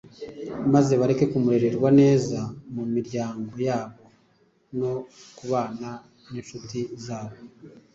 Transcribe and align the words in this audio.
maze 0.73 0.93
bareka 1.01 1.25
kumererwa 1.31 1.89
neza 2.01 2.39
mu 2.75 2.83
miryango 2.93 3.53
yabo 3.67 4.05
no 4.79 4.91
kubana 5.37 5.89
n’incuti 6.31 6.79
zabo, 7.05 7.37